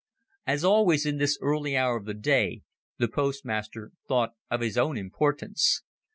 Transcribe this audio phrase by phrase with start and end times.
[0.47, 2.63] As always in this early hour of the day,
[2.97, 5.83] the postmaster thought of his own importance.